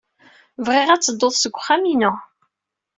Bɣiɣ 0.65 0.89
ad 0.91 1.01
teddud 1.03 1.33
seg 1.37 1.55
uxxam-inu. 1.57 2.13